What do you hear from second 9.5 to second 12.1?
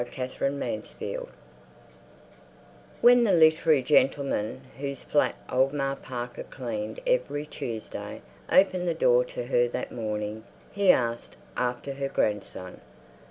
that morning, he asked after her